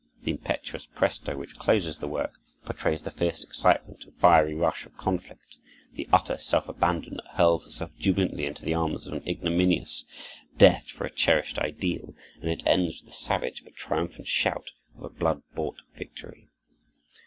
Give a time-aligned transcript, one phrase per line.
[0.23, 2.33] The impetuous presto which closes the work
[2.65, 5.57] portrays the fierce excitement and fiery rush of conflict,
[5.93, 10.05] the utter self abandon that hurls itself jubilantly into the arms of an ignominious
[10.57, 15.03] death for a cherished ideal; and it ends with the savage but triumphant shout of
[15.03, 16.49] a blood bought victory.